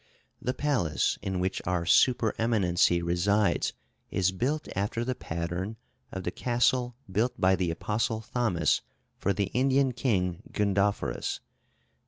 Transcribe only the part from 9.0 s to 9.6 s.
for the